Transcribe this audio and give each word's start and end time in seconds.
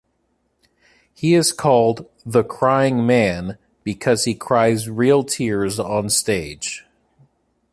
He 1.13 1.35
is 1.35 1.51
called 1.51 2.07
"The 2.25 2.43
Crying 2.43 3.05
Man" 3.05 3.59
because 3.83 4.23
he 4.23 4.33
cries 4.33 4.89
real 4.89 5.23
tears 5.23 5.77
on 5.77 6.09
stage. 6.09 6.83